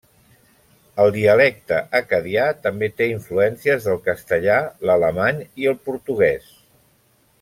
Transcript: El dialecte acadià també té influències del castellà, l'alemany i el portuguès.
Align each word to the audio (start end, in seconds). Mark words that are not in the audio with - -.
El 1.03 1.11
dialecte 1.17 1.81
acadià 1.99 2.47
també 2.63 2.89
té 3.01 3.09
influències 3.17 3.85
del 3.91 4.01
castellà, 4.09 4.57
l'alemany 4.91 5.45
i 5.65 5.71
el 5.75 5.79
portuguès. 5.91 6.51